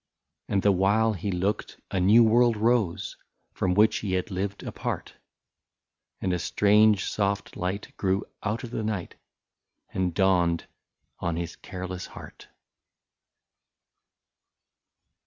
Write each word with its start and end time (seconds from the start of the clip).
62 0.47 0.53
And 0.53 0.61
the 0.63 0.71
while 0.71 1.13
he 1.13 1.31
looked 1.31 1.79
a 1.91 1.99
new 1.99 2.23
world 2.23 2.57
rose, 2.57 3.17
From 3.53 3.75
which 3.75 3.97
he 3.99 4.13
had 4.13 4.31
lived 4.31 4.63
apart, 4.63 5.13
And 6.19 6.33
a 6.33 6.39
strange 6.39 7.05
soft 7.05 7.55
light 7.55 7.95
grew 7.97 8.25
out 8.41 8.63
of 8.63 8.71
the 8.71 8.81
night, 8.81 9.13
And 9.93 10.11
dawned 10.11 10.65
on 11.19 11.35
his 11.35 11.55
careless 11.55 12.07
heart. 12.07 12.47